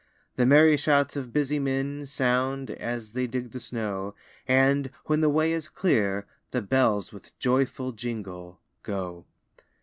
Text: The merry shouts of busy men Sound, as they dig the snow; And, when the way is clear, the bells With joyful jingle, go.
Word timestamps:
The 0.35 0.47
merry 0.47 0.77
shouts 0.77 1.15
of 1.15 1.31
busy 1.31 1.59
men 1.59 2.07
Sound, 2.07 2.71
as 2.71 3.11
they 3.11 3.27
dig 3.27 3.51
the 3.51 3.59
snow; 3.59 4.15
And, 4.47 4.89
when 5.05 5.21
the 5.21 5.29
way 5.29 5.51
is 5.53 5.69
clear, 5.69 6.25
the 6.49 6.63
bells 6.63 7.13
With 7.13 7.37
joyful 7.37 7.91
jingle, 7.91 8.59
go. 8.81 9.27